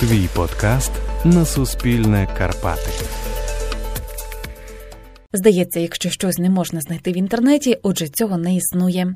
[0.00, 0.92] Твій подкаст
[1.24, 2.90] на Суспільне Карпати.
[5.32, 9.14] Здається, якщо щось не можна знайти в інтернеті, отже, цього не існує.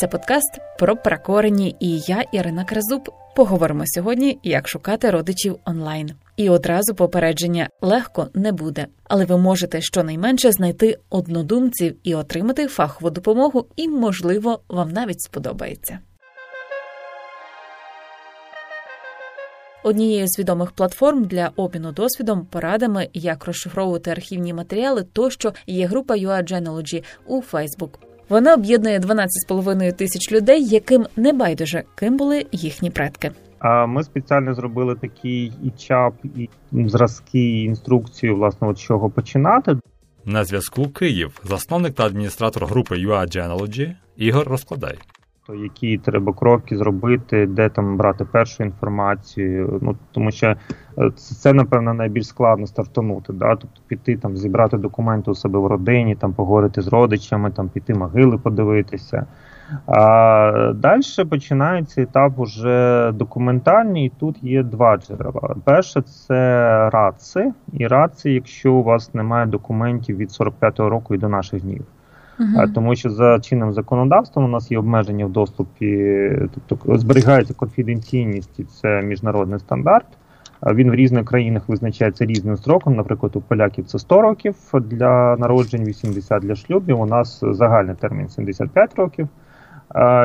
[0.00, 6.10] Це подкаст про перекорені, і я, Ірина Кразуб, поговоримо сьогодні, як шукати родичів онлайн.
[6.36, 13.10] І одразу попередження легко не буде, але ви можете щонайменше знайти однодумців і отримати фахову
[13.10, 15.98] допомогу, і, можливо, вам навіть сподобається.
[19.86, 26.14] Однією з відомих платформ для обміну досвідом, порадами, як розшифровувати архівні матеріали, тощо є група
[26.14, 27.88] UA Genealogy у Facebook.
[28.28, 33.30] Вона об'єднує 12,5 тисяч людей, яким не байдуже ким були їхні предки.
[33.58, 39.76] А ми спеціально зробили такий і чап, і зразки, і інструкцію, власне, от чого починати.
[40.24, 44.98] На зв'язку Київ, засновник та адміністратор групи UA Genealogy Ігор Розкладай.
[45.46, 49.78] То які треба кроки зробити, де там брати першу інформацію.
[49.82, 50.46] Ну тому що
[50.98, 53.32] е, це, напевно найбільш складно стартанути.
[53.32, 53.56] Да?
[53.56, 57.94] Тобто піти там, зібрати документи у себе в родині, там поговорити з родичами, там піти
[57.94, 59.26] могили подивитися.
[59.86, 65.56] А далі починається етап уже документальний, і тут є два джерела.
[65.64, 71.28] Перше це РАЦи, і РАЦи, якщо у вас немає документів від 45-го року і до
[71.28, 71.84] наших днів.
[72.40, 72.72] Uh-huh.
[72.74, 76.30] Тому що за чинним законодавством у нас є обмеження в доступі,
[76.66, 80.06] тобто зберігається конфіденційність, і це міжнародний стандарт.
[80.62, 82.96] Він в різних країнах визначається різним строком.
[82.96, 87.00] Наприклад, у поляків це 100 років для народжень, 80 для шлюбів.
[87.00, 89.28] У нас загальний термін 75 років.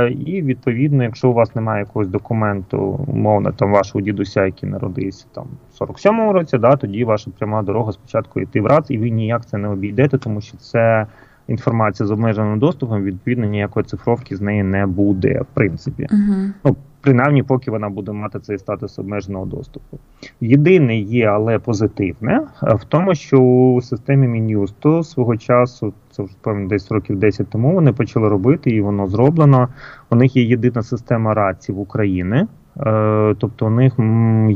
[0.09, 5.45] І відповідно, якщо у вас немає якогось документу, умовно там вашого дідуся, який народився там
[5.79, 9.45] в 47-му році, да, тоді ваша пряма дорога спочатку йти в РАЦ, і ви ніяк
[9.45, 11.05] це не обійдете, тому що це
[11.51, 16.07] інформація з обмеженим доступом, відповідно, ніякої цифровки з неї не буде, в принципі.
[16.11, 16.51] Uh-huh.
[16.65, 19.99] Ну, принаймні, поки вона буде мати цей статус обмеженого доступу.
[20.41, 26.67] Єдине є, але позитивне, в тому, що у системі Мін'юсту свого часу, це вже певно
[26.67, 29.67] десь років 10 тому, вони почали робити, і воно зроблено.
[30.09, 32.47] У них є єдина система раців України.
[32.79, 33.93] Е, тобто у них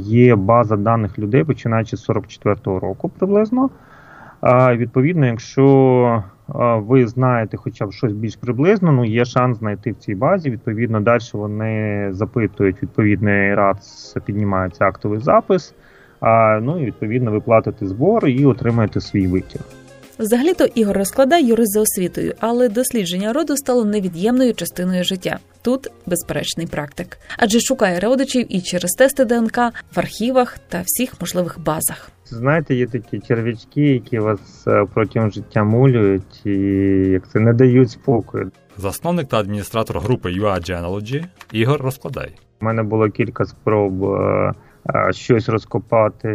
[0.04, 3.70] є база даних людей, починаючи з 44-го року приблизно.
[4.42, 6.24] А відповідно, якщо
[6.78, 10.50] ви знаєте хоча б щось більш приблизно, ну є шанс знайти в цій базі.
[10.50, 13.78] Відповідно, далі вони запитують відповідний рад,
[14.26, 15.74] піднімається актовий запис.
[16.20, 19.62] А ну і відповідно ви платите збор і отримаєте свій витяг.
[20.20, 25.40] Взагалі-то Ігор розкладає юрист за освітою, але дослідження роду стало невід'ємною частиною життя.
[25.62, 29.58] Тут безперечний практик, адже шукає родичів і через тести ДНК
[29.96, 32.12] в архівах та всіх можливих базах.
[32.26, 36.52] Знаєте, є такі черв'ячки, які вас е, протягом життя мулюють і
[37.12, 38.52] як це не дають спокою.
[38.78, 42.32] Засновник та адміністратор групи UA Genealogy Ігор розкладай.
[42.62, 44.54] У мене було кілька спроб е,
[44.96, 46.28] е, щось розкопати,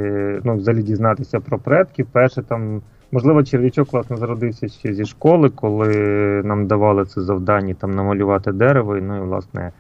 [0.44, 2.06] ну взагалі дізнатися про предків.
[2.12, 2.82] Перше там.
[3.12, 5.88] Можливо, черв'ячок власне зародився ще зі школи, коли
[6.44, 8.96] нам давали це завдання там намалювати дерево.
[8.96, 9.72] І, ну і власне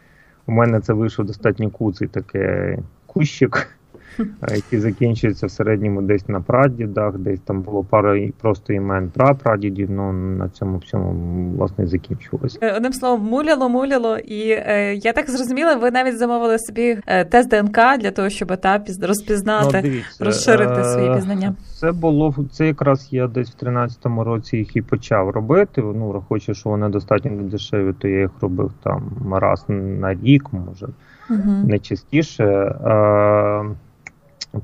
[0.46, 3.79] у мене це вийшов достатньо куций такий кущик
[4.54, 10.12] які закінчуються в середньому десь на прадідах, десь там було пара просто імен прапрадідів, ну
[10.12, 12.58] на цьому всьому власне закінчилось.
[12.60, 17.24] Е, одним словом, муляло, муляло, і е, я так зрозуміла, ви навіть замовили собі е,
[17.24, 21.54] тест ДНК для того, щоб та розпізнати, ну, дивіться, розширити свої пізнання.
[21.80, 25.82] Це було це якраз я десь в 13-му році їх і почав робити.
[25.82, 30.88] Ну, враховуючи, що вони достатньо дешеві, то я їх робив там раз на рік, може
[31.30, 31.52] угу.
[31.64, 32.74] не частіше.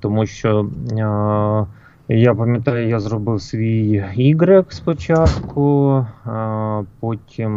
[0.01, 0.69] Тому що
[2.09, 7.53] е, я пам'ятаю, я зробив свій Y спочатку, е, потім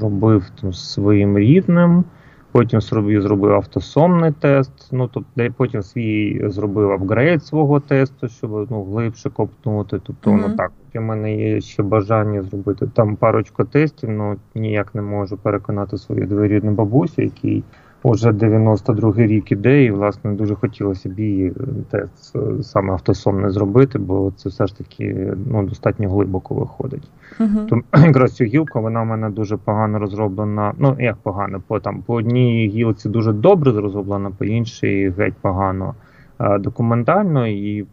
[0.00, 2.04] робив там своїм рідним,
[2.52, 4.88] потім зробив зробив автосомний тест.
[4.92, 10.00] Ну тобто потім свій зробив апгрейд свого тесту, щоб ну, глибше копнути.
[10.02, 10.42] Тобто mm-hmm.
[10.42, 10.72] воно так.
[10.94, 15.98] У мене є ще бажання зробити там парочку тестів, але ну, ніяк не можу переконати
[15.98, 17.64] свою двоюрідну бабусю, який
[18.02, 21.52] Уже 92-й рік іде, і власне дуже хотілося б її
[21.90, 27.08] тест саме автосомне зробити, бо це все ж таки ну, достатньо глибоко виходить.
[27.40, 27.66] Uh-huh.
[27.66, 30.72] Тому якраз цю гілку вона в мене дуже погано розроблена.
[30.78, 35.94] Ну як погано, по там по одній гілці дуже добре зроблена, по іншій геть погано
[36.38, 37.86] а, документально і.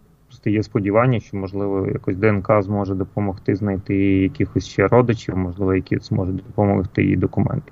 [0.46, 6.36] Є сподівання, що можливо якось ДНК зможе допомогти знайти якихось ще родичів, можливо, які зможуть
[6.36, 7.72] допомогти їй документи.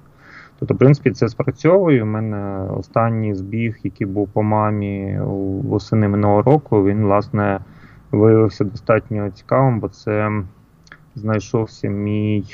[0.61, 2.03] Тобто, в принципі, це спрацьовує.
[2.03, 5.19] У мене останній збіг, який був по мамі
[5.63, 7.59] восени минулого року, він, власне,
[8.11, 10.43] виявився достатньо цікавим, бо це
[11.15, 12.45] знайшовся мій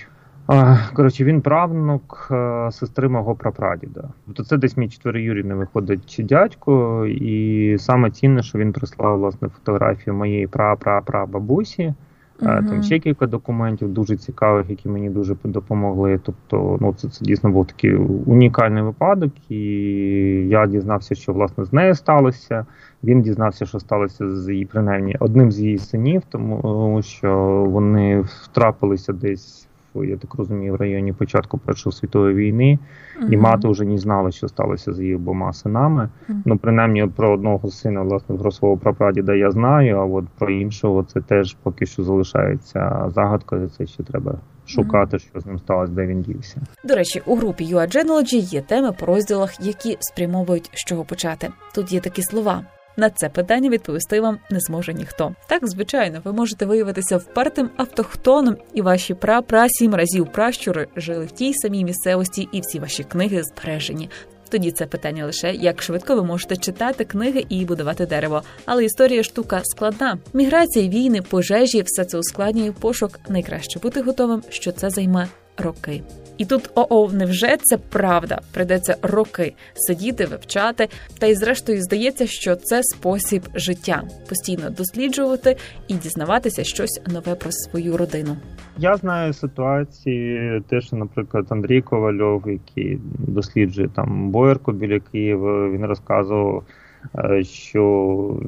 [0.93, 4.09] Коротше, він правнук е, сестри мого прапрадіда.
[4.25, 10.13] Тобто це десь мій четвероюрідний виходить дядько, і саме цінне, що він прислав власне фотографію
[10.13, 11.93] моєї пра-пра-пра-бабусі.
[12.41, 12.69] Uh-huh.
[12.69, 16.19] Там ще кілька документів дуже цікавих, які мені дуже допомогли.
[16.23, 17.95] Тобто, ну це це дійсно був такий
[18.25, 19.57] унікальний випадок, і
[20.49, 22.65] я дізнався, що власне з нею сталося.
[23.03, 27.35] Він дізнався, що сталося з її принаймні одним з її синів, тому що
[27.69, 29.67] вони втрапилися десь
[30.03, 32.79] я так розумію, в районі початку Першої світової війни,
[33.21, 33.33] uh-huh.
[33.33, 36.09] і мати вже не знала, що сталося з її обома синами.
[36.29, 36.35] Uh-huh.
[36.45, 41.03] Ну, принаймні, про одного сина, власне, про свого прапрадіда я знаю, а от про іншого
[41.03, 43.69] це теж поки що залишається загадкою.
[43.69, 44.35] Це ще треба.
[44.65, 46.61] Шукати, що з ним сталося, де він дівся.
[46.83, 51.49] До речі, у групі UA Genealogy є теми по розділах, які спрямовують з чого почати.
[51.75, 52.61] Тут є такі слова:
[52.97, 55.35] на це питання відповісти вам не зможе ніхто.
[55.47, 61.31] Так, звичайно, ви можете виявитися впертим автохтоном, і ваші пра-пра сім разів пращури жили в
[61.31, 64.09] тій самій місцевості, і всі ваші книги збережені.
[64.49, 68.41] Тоді це питання лише як швидко ви можете читати книги і будувати дерево.
[68.65, 70.17] Але історія штука складна.
[70.33, 73.19] Міграція, війни, пожежі, все це ускладнює пошук.
[73.29, 76.01] Найкраще бути готовим, що це займе роки.
[76.37, 78.39] І тут ОО, невже це правда?
[78.53, 80.87] Придеться роки сидіти, вивчати.
[81.19, 85.57] Та й зрештою здається, що це спосіб життя постійно досліджувати
[85.87, 88.37] і дізнаватися щось нове про свою родину.
[88.77, 95.85] Я знаю ситуації, те, що, наприклад, Андрій Ковальов, який досліджує там Боярку біля Києва, він
[95.85, 96.63] розказував.
[97.15, 97.83] Е, що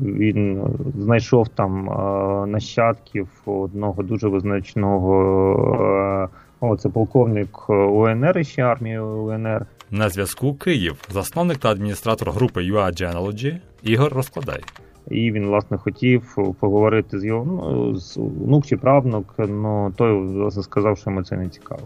[0.01, 0.63] він
[0.97, 8.99] знайшов там е, нащадків одного дуже визначного е, о, це полковник е, УНР ще армії
[8.99, 9.65] УНР.
[9.91, 14.61] На зв'язку Київ, засновник та адміністратор групи UA Genealogy Ігор Розкладай.
[15.09, 20.63] І він, власне, хотів поговорити з його ну, з внук чи правнук, але той власне
[20.63, 21.81] сказав, що йому це не цікаво.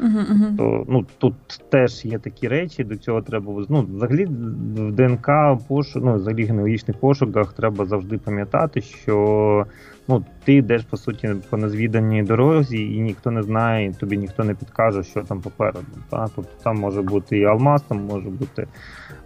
[0.00, 1.34] Uh-huh, То ну тут
[1.68, 5.28] теж є такі речі, до цього треба ну, взагалі в ДНК
[5.68, 9.66] пошук, ну, взагалі генеалогічних пошуках треба завжди пам'ятати, що
[10.08, 14.44] ну, ти йдеш по суті по незвіданій дорозі, і ніхто не знає, і тобі ніхто
[14.44, 15.86] не підкаже, що там попереду.
[16.10, 16.28] Та?
[16.36, 18.66] Тобто там може бути і алмаз, там може бути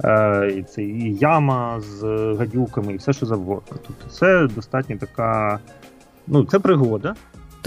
[0.05, 2.03] е, і, це, і яма з
[2.39, 3.79] гадюками, і все, що завгодно.
[3.87, 5.59] Тобто це достатньо така,
[6.27, 7.15] ну це пригода.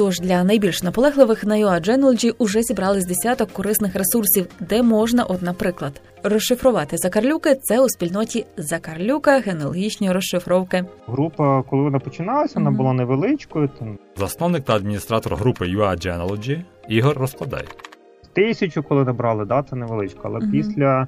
[0.02, 5.24] Тож для найбільш наполегливих на UA Genealogy уже зібрали з десяток корисних ресурсів, де можна,
[5.24, 7.56] от, наприклад, розшифрувати закарлюки.
[7.56, 10.86] Це у спільноті Закарлюка генеалогічні розшифровки.
[11.08, 13.70] Група, коли вона починалася, вона була невеличкою.
[13.80, 17.66] Там засновник та адміністратор групи UA Genealogy Ігор розкладає.
[18.34, 20.52] Тисячу, коли набрали, да, це невеличко, але mm-hmm.
[20.52, 21.08] після.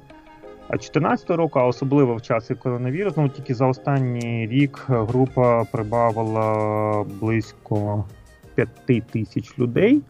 [0.70, 8.04] 2014 року, а особливо в часи коронавірусу, ну тільки за останній рік група прибавила близько
[8.54, 10.02] 5 тисяч людей.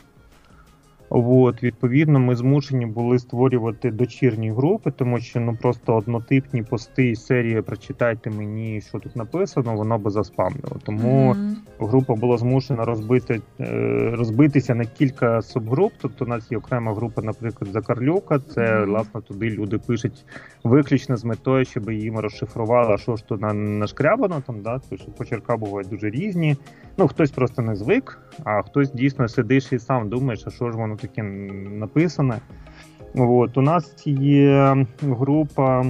[1.16, 7.16] От, Відповідно, ми змушені були створювати дочірні групи, тому що ну просто однотипні пости і
[7.16, 10.76] серії прочитайте мені, що тут написано, воно би заспамнило.
[10.82, 11.54] Тому mm-hmm.
[11.86, 15.92] група була змушена розбити, е, розбитися на кілька субгруп.
[16.00, 18.38] Тобто у нас є окрема група, наприклад, Закарлюка.
[18.38, 18.86] Це mm-hmm.
[18.86, 20.24] власне туди люди пишуть
[20.64, 25.56] виключно з метою, щоб їм розшифрували, що ж тут нашкрябано там, да, тому що почерка
[25.56, 26.56] бувають дуже різні.
[26.96, 30.78] Ну хтось просто не звик, а хтось дійсно сидиш і сам думаєш, а що ж
[30.78, 32.40] воно таке написане.
[33.14, 35.84] От, У нас є група.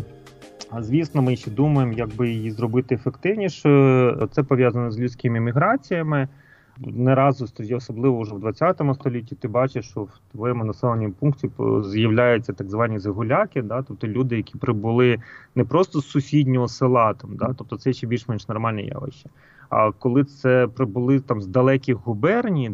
[0.79, 4.29] Звісно, ми ще думаємо, як би її зробити ефективніше.
[4.31, 6.29] Це пов'язано з людськими міграціями.
[6.79, 7.47] Не разу
[7.77, 11.51] особливо вже в 20 столітті, ти бачиш, що в твоєму населеному пункті
[11.85, 15.19] з'являються так звані загуляки, да, тобто люди, які прибули
[15.55, 19.31] не просто з сусіднього села, там, да, тобто це ще більш-менш нормальне явище.
[19.69, 22.71] А коли це прибули там з далеких губерній,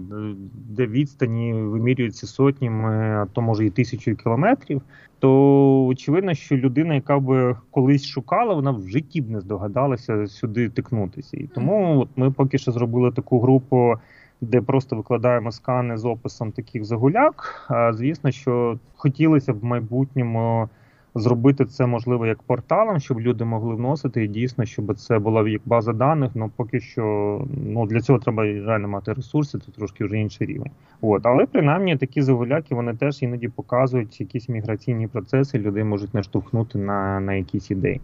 [0.55, 4.83] де відстані вимірюються сотнями, а то може і тисячою кілометрів,
[5.19, 10.69] то очевидно, що людина, яка би колись шукала, вона в житті б не здогадалася сюди
[10.69, 11.37] тикнутися.
[11.37, 13.95] І тому от ми поки що зробили таку групу.
[14.43, 17.67] Де просто викладаємо скани з описом таких загуляк.
[17.69, 20.69] А звісно, що хотілося б в майбутньому
[21.15, 25.63] зробити це можливо як порталом, щоб люди могли вносити і дійсно, щоб це була як
[25.65, 26.31] база даних.
[26.35, 27.05] Ну поки що
[27.67, 30.71] ну для цього треба реально мати ресурси, це трошки вже інший рівень.
[31.01, 35.59] От але принаймні такі загуляки вони теж іноді показують якісь міграційні процеси.
[35.59, 38.01] Людей можуть наштовхнути на, на якісь ідеї.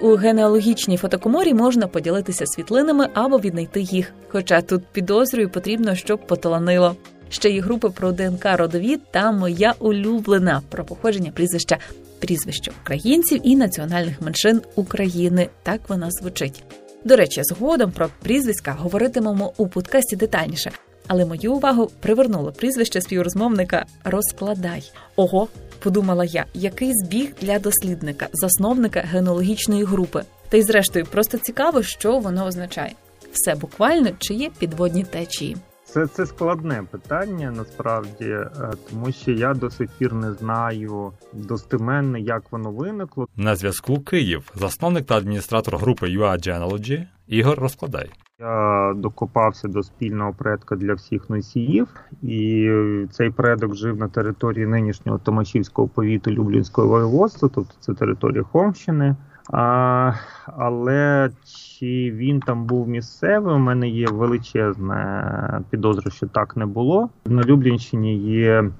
[0.00, 4.12] У генеалогічній фотокоморі можна поділитися світлинами або віднайти їх.
[4.28, 6.96] Хоча тут підозрюю потрібно, щоб поталанило.
[7.28, 11.78] Ще є групи про ДНК родові та моя улюблена про походження прізвища
[12.18, 15.48] прізвища українців і національних меншин України.
[15.62, 16.62] Так вона звучить.
[17.04, 20.70] До речі, згодом про прізвиська говоритимемо у подкасті детальніше.
[21.06, 24.92] але мою увагу привернуло прізвище співрозмовника Розкладай.
[25.16, 30.22] Ого, подумала я, який збіг для дослідника, засновника генеалогічної групи.
[30.48, 32.92] Та й зрештою, просто цікаво, що воно означає.
[33.32, 35.56] Все буквально чи є підводні течії.
[35.88, 38.50] Це це складне питання насправді, е,
[38.90, 43.28] тому що я до сих пір не знаю достеменно, як воно виникло.
[43.36, 48.10] На зв'язку Київ, засновник та адміністратор групи UA Genealogy Ігор Розкладай.
[48.40, 51.88] Я докопався до спільного предка для всіх носіїв,
[52.22, 52.70] і
[53.10, 59.16] цей предок жив на території нинішнього Томашівського повіту Люблінського воєводства, тобто це територія Хомщини.
[59.52, 60.12] А,
[60.46, 63.54] Але чи він там був місцевий?
[63.54, 67.08] У мене є величезне підозра, що так не було.
[67.26, 68.70] На Люблінщині є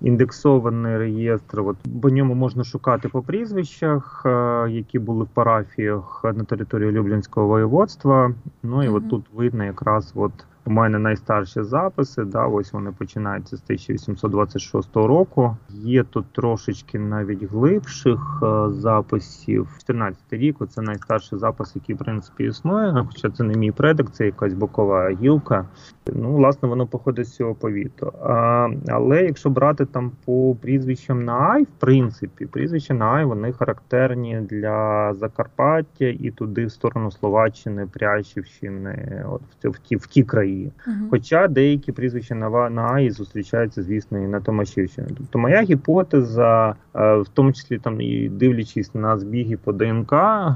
[0.00, 1.60] індексований реєстр.
[1.60, 4.22] От по ньому можна шукати по прізвищах,
[4.68, 8.34] які були в парафіях на території Люблінського воєводства.
[8.62, 8.96] Ну і mm-hmm.
[8.96, 10.32] от тут видно якраз от.
[10.66, 15.56] У мене найстарші записи, да, ось вони починаються з 1826 року.
[15.70, 19.68] Є тут трошечки навіть глибших е, записів.
[19.78, 23.06] 14 рік це найстарший запис, який в принципі існує.
[23.08, 25.66] Хоча це не мій предок, це якась бокова гілка.
[26.12, 28.12] Ну, власне, воно походить з цього повіту.
[28.22, 33.52] А, Але якщо брати там по прізвищам на Ай, в принципі, прізвища на Ай вони
[33.52, 40.53] характерні для Закарпаття і туди в сторону Словаччини, Прящівщини, от в, ті в ті країни.
[40.54, 40.72] Росії.
[40.88, 41.08] Uh-huh.
[41.10, 45.08] Хоча деякі прізвища на на АІ зустрічаються, звісно, і на Томашівщині.
[45.16, 50.14] Тобто моя гіпотеза, е, в тому числі там і дивлячись на збіги по ДНК,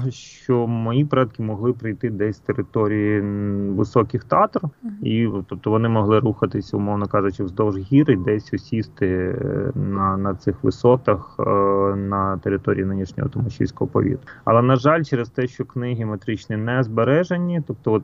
[0.09, 3.21] що мої предки могли прийти десь з території
[3.71, 5.03] високих татр, uh-huh.
[5.03, 10.35] і тобто вони могли рухатися, умовно кажучи, вздовж гір і десь осісти е, на на
[10.35, 11.43] цих висотах е,
[11.95, 14.19] на території нинішнього Томашівського повіту.
[14.45, 18.03] Але на жаль, через те, що книги метричні не збережені, тобто от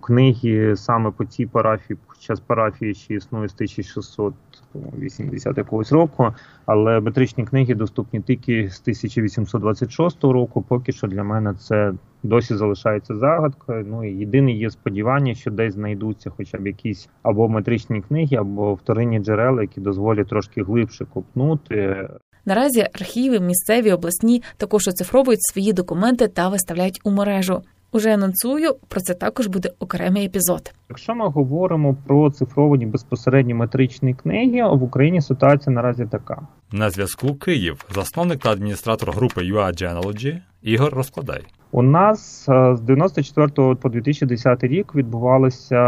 [0.00, 6.34] книги саме саме по цій парафії, хоча парафії ще існує з 1680 якогось року,
[6.66, 10.64] але метричні книги доступні тільки з 1826 року.
[10.68, 13.86] Поки що для мене це досі залишається загадкою.
[13.88, 18.74] Ну і єдине є сподівання, що десь знайдуться хоча б якісь або метричні книги, або
[18.74, 22.08] вторинні джерела, які дозволять трошки глибше копнути.
[22.46, 27.62] Наразі архіви, місцеві обласні також оцифровують свої документи та виставляють у мережу.
[27.94, 30.72] Уже анонсую, про це також буде окремий епізод.
[30.88, 36.46] Якщо ми говоримо про цифровані безпосередні метричні книги, в Україні ситуація наразі така.
[36.72, 41.42] На зв'язку Київ, засновник та адміністратор групи UA Genealogy Ігор Розкладай.
[41.70, 45.80] У нас е, з 94 по 2010 рік відбувалося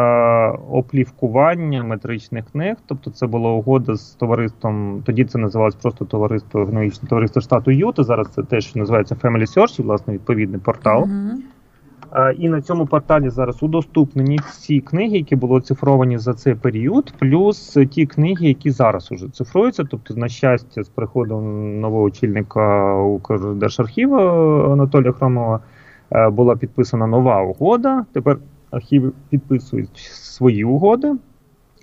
[0.50, 2.76] оплівкування метричних книг.
[2.86, 5.02] Тобто, це була угода з товариством.
[5.06, 8.04] Тоді це називалось просто товариство генологічне товариство штату Юта.
[8.04, 11.02] Зараз це теж називається Family Search, власне відповідний портал.
[11.02, 11.34] Uh-huh.
[12.38, 17.78] І на цьому порталі зараз удоступнені всі книги, які були оцифровані за цей період, плюс
[17.90, 19.84] ті книги, які зараз уже цифруються.
[19.90, 24.16] Тобто, на щастя, з приходом нового очільника Укрдержархіву
[24.72, 25.60] Анатолія Хромова
[26.12, 28.04] е, була підписана нова угода.
[28.12, 28.38] Тепер
[28.70, 31.14] архіви підписують свої угоди.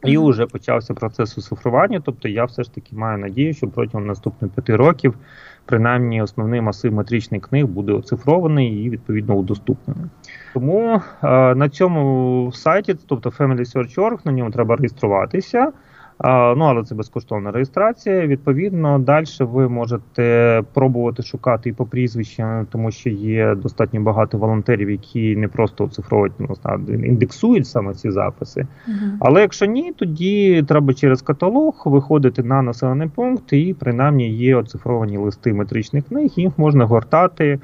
[0.04, 2.02] І вже почався процес оцифрування.
[2.06, 5.16] Тобто я все ж таки маю надію, що протягом наступних п'яти років
[5.65, 10.05] принаймні основний масив метричних книг буде оцифрований і відповідно удоступнений.
[10.53, 15.72] Тому е, на цьому сайті, тобто FamilySearch.org, на ньому треба реєструватися.
[16.24, 18.27] Ну, але це безкоштовна реєстрація.
[18.27, 24.89] Відповідно, далі ви можете пробувати шукати і по прізвищам, тому що є достатньо багато волонтерів,
[24.89, 26.56] які не просто оцифровують, ну,
[26.88, 28.68] індексують саме ці записи.
[28.88, 34.56] uh Але якщо ні, тоді треба через каталог виходити на населений пункт, і принаймні є
[34.56, 37.60] оцифровані листи метричних книг, їх можна гортати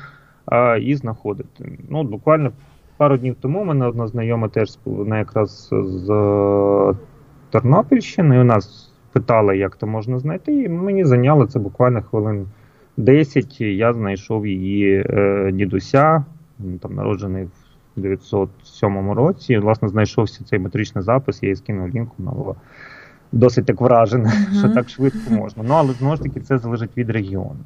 [0.46, 1.80] а, і знаходити.
[1.90, 2.52] Ну, буквально.
[2.98, 4.70] Пару днів тому мене одна знайома теж
[5.08, 6.08] якраз з
[7.50, 8.40] Тернопільщини.
[8.40, 10.54] У нас питали, як то можна знайти.
[10.54, 12.48] і Мені зайняло це буквально хвилин
[12.98, 13.62] 10.
[13.62, 16.26] Я знайшов її е, дідуся,
[16.82, 19.58] там народжений в 907 році.
[19.58, 22.32] Власне, знайшовся цей метричний запис, я її скинув лінку, на
[23.32, 24.60] досить так вражена, uh-huh.
[24.60, 25.64] що так швидко можна.
[25.68, 27.60] Ну але знову ж таки це залежить від регіону.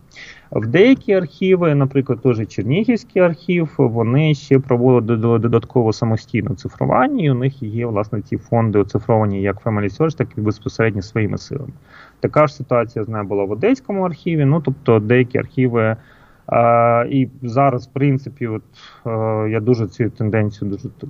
[0.51, 7.33] В деякі архіви, наприклад, теж Чернігівський архів, вони ще проводять додатково самостійне цифрування, і у
[7.33, 11.73] них є власне ці фонди оцифровані як Family Search, так і безпосередньо своїми силами.
[12.19, 14.45] Така ж ситуація знаю була в Одеському архіві.
[14.45, 15.97] Ну тобто деякі архіви.
[16.45, 18.63] А, І зараз, в принципі, от
[19.03, 21.09] а, я дуже цю тенденцію дуже так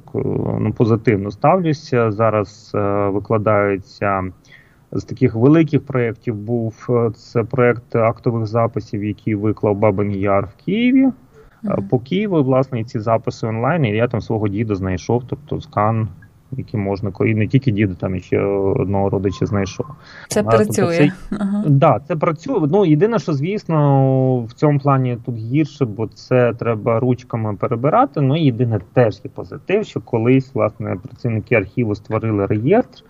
[0.59, 2.11] ну, позитивно ставлюся.
[2.11, 4.23] Зараз а, викладаються
[4.95, 10.65] з таких великих проєктів був е, це проєкт актових записів, який виклав Бабин Яр в
[10.65, 11.05] Києві.
[11.05, 11.89] Mm-hmm.
[11.89, 16.07] По Києву, власне, ці записи онлайн, і я там свого діда знайшов, тобто скан
[16.57, 19.85] які можна і не тільки діду, там ще одного родича знайшов.
[20.27, 21.11] Це а, працює.
[21.29, 21.63] Тобто це, ага.
[21.67, 22.67] да, це працює.
[22.71, 28.21] Ну єдине, що звісно, в цьому плані тут гірше, бо це треба ручками перебирати.
[28.21, 33.03] Ну єдине теж є позитив, що колись власне працівники архіву створили реєстр.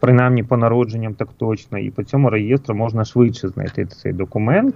[0.00, 4.74] Принаймні по народженням так точно, і по цьому реєстру можна швидше знайти цей документ.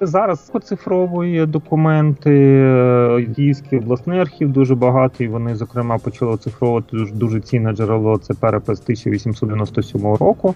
[0.00, 2.30] Зараз оцифровує документи.
[3.36, 5.28] Київський обласний архів дуже багатий.
[5.28, 8.18] Вони, зокрема, почали оцифровувати дуже, дуже цінне джерело.
[8.18, 10.54] Це перепис 1897 року.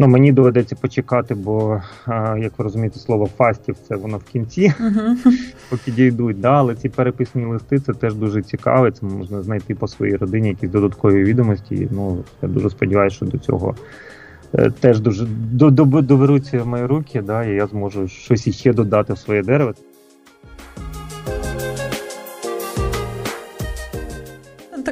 [0.00, 1.82] Ну, Мені доведеться почекати, бо,
[2.38, 5.16] як ви розумієте, слово фастів це воно в кінці, uh-huh.
[5.70, 6.40] поки дійдуть.
[6.40, 8.90] Да, Але ці переписні листи це теж дуже цікаво.
[8.90, 11.88] Це можна знайти по своїй родині якісь додаткові відомості.
[11.90, 13.74] Ну, Я дуже сподіваюся, що до цього
[14.54, 15.26] Е, теж дуже
[16.02, 19.74] доберуться в мої руки, да, і я зможу щось іще додати в своє дерево.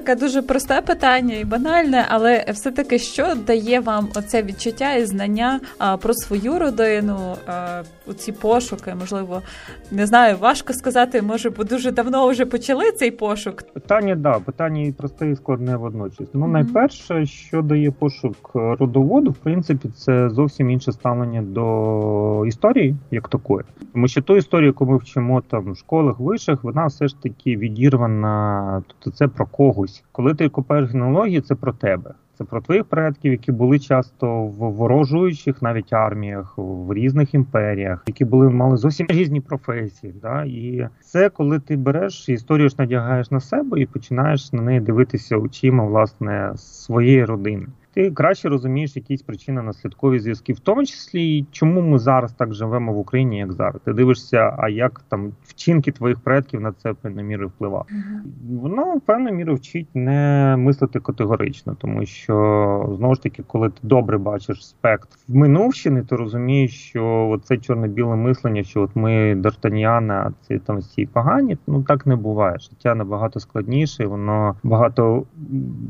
[0.07, 5.61] Таке дуже просте питання і банальне, але все-таки що дає вам оце відчуття і знання
[5.79, 7.83] а, про свою родину, а,
[8.17, 9.43] ці пошуки, можливо,
[9.91, 13.63] не знаю, важко сказати, може, бо дуже давно вже почали цей пошук.
[13.63, 16.29] Питання, да, питання і просте, і складне водночас.
[16.33, 16.51] Ну, mm-hmm.
[16.51, 23.65] найперше, що дає пошук родоводу, в принципі, це зовсім інше ставлення до історії, як такої.
[23.93, 27.57] Тому що ту історію, яку ми вчимо там в школах вишах, вона все ж таки
[27.57, 29.96] відірвана, тобто це про когось.
[30.13, 32.15] Коли ти купаєш генеалогію, це про тебе.
[32.39, 38.25] Це про твоїх предків, які були часто в ворожуючих навіть арміях, в різних імперіях, які
[38.25, 40.15] були мали зовсім різні професії.
[40.23, 40.45] Да?
[40.45, 45.37] І це коли ти береш історію ж надягаєш на себе і починаєш на неї дивитися
[45.37, 51.81] очима власне своєї родини ти краще розумієш якісь причини наслідкові зв'язки, в тому числі чому
[51.81, 53.81] ми зараз так живемо в Україні, як зараз.
[53.85, 57.85] Ти дивишся, а як там вчинки твоїх предків на це певною мірою впливали.
[57.85, 58.61] Uh-huh.
[58.61, 64.19] Воно певною мірою вчить не мислити категорично, тому що знову ж таки, коли ти добре
[64.19, 70.33] бачиш спектр в минувщини, то розумієш, що це чорно-біле мислення, що от ми Д'Артаньяна, а
[70.47, 71.59] ці там всі погані.
[71.67, 72.59] Ну так не буває.
[72.59, 75.25] Життя набагато складніше, воно багато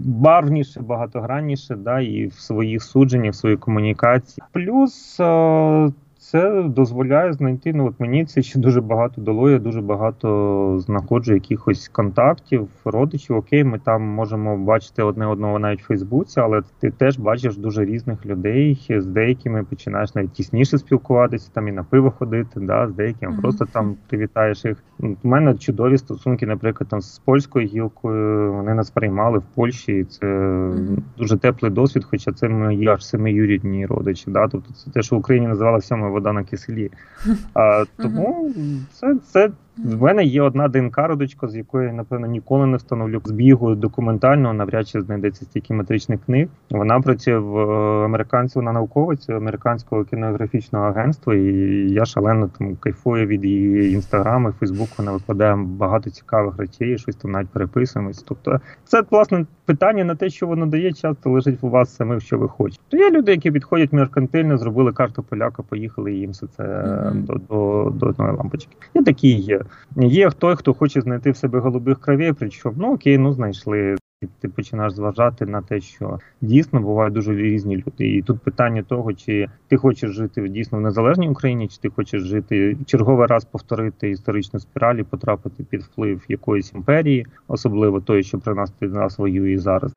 [0.05, 1.75] барвніше, багатогранніше.
[1.75, 4.45] Да, і в своїх судженнях, в своїй комунікації.
[4.53, 5.93] Плюс е,
[6.31, 7.73] це дозволяє знайти.
[7.73, 9.51] Ну от мені це ще дуже багато дало.
[9.51, 13.37] Я дуже багато знаходжу якихось контактів, родичів.
[13.37, 17.85] Окей, ми там можемо бачити одне одного навіть в Фейсбуці, але ти теж бачиш дуже
[17.85, 18.87] різних людей.
[18.91, 22.61] З деякими починаєш навіть тісніше спілкуватися, там і на пиво ходити.
[22.61, 23.41] Да, З деякими mm-hmm.
[23.41, 24.85] просто там ти вітаєш їх.
[25.01, 28.53] У мене чудові стосунки, наприклад, там з польською гілкою.
[28.53, 29.93] Вони нас приймали в Польщі.
[29.93, 30.99] і Це mm-hmm.
[31.19, 34.31] дуже теплий досвід, хоча це мої аж семиюрідні родичі.
[34.31, 34.49] Да?
[34.49, 36.90] Тобто це те, що в Україні називали сьомою вода на киселі.
[37.55, 38.55] А, Тому
[38.92, 39.50] це це
[39.85, 44.89] в мене є одна ДНК родочка, з якої, напевно, ніколи не встановлю збігу документального, навряд
[44.89, 46.49] чи знайдеться стільки метричних книг.
[46.71, 51.43] Вона працює в е, американці, вона науковець американського кінографічного агентства, і
[51.91, 54.91] я шалено там кайфую від її інстаграму, Фейсбуку.
[54.99, 58.23] Вона викладає багато цікавих речей, щось там навіть переписуємось.
[58.23, 62.39] Тобто, це власне питання на те, що воно дає, часто лежить у вас самих, що
[62.39, 62.83] ви хочете.
[62.89, 67.25] То є люди, які підходять меркантильно, зробили карту поляка, поїхали і їм все це mm-hmm.
[67.25, 68.77] до, до, до одної лампочки.
[68.95, 69.61] І такі є.
[69.96, 73.96] Є той, хто хоче знайти в себе голубих кровей, причому ну окей, ну знайшли.
[74.40, 78.09] Ти починаєш зважати на те, що дійсно бувають дуже різні люди.
[78.09, 82.22] І тут питання того, чи ти хочеш жити дійсно в незалежній Україні, чи ти хочеш
[82.22, 88.38] жити черговий раз повторити історичну спіраль і потрапити під вплив якоїсь імперії, особливо той, що
[88.38, 89.20] при нас під нас
[89.57, 89.92] зараз.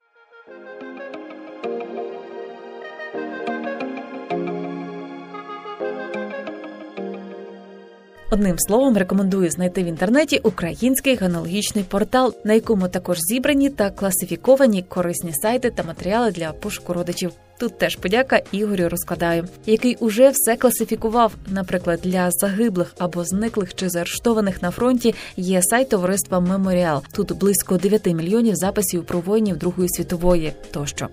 [8.31, 14.83] Одним словом, рекомендую знайти в інтернеті український генеалогічний портал, на якому також зібрані та класифіковані
[14.83, 17.31] корисні сайти та матеріали для пошуку родичів.
[17.59, 21.35] Тут теж подяка Ігорю розкладаю, який уже все класифікував.
[21.47, 27.03] Наприклад, для загиблих або зниклих чи заарештованих на фронті є сайт товариства Меморіал.
[27.11, 31.07] Тут близько 9 мільйонів записів про воїнів Другої світової тощо.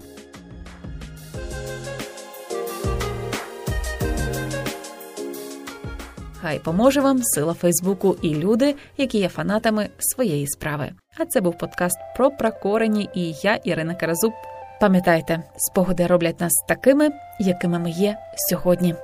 [6.46, 10.92] Хай поможе вам сила Фейсбуку і люди, які є фанатами своєї справи.
[11.18, 14.32] А це був подкаст про прокорені і я, Ірина Каразуб.
[14.80, 18.16] Пам'ятайте, спогади роблять нас такими, якими ми є
[18.50, 18.94] сьогодні.